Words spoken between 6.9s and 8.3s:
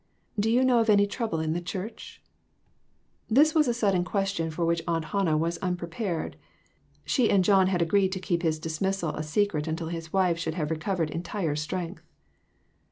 She and John had agreed to